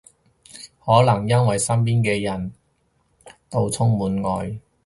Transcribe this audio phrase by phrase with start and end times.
[0.83, 2.51] 可能因為身邊嘅人
[3.51, 4.59] 到充滿愛